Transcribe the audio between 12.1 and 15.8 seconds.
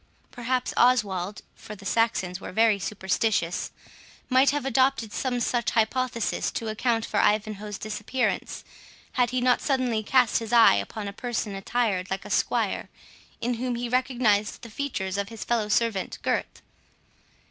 a squire, in whom he recognised the features of his fellow